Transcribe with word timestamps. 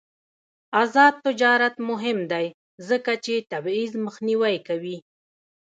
آزاد 0.81 1.13
تجارت 1.25 1.75
مهم 1.89 2.19
دی 2.31 2.45
ځکه 2.89 3.11
چې 3.25 3.33
تبعیض 3.51 3.91
مخنیوی 4.05 4.57
کوي. 4.67 4.97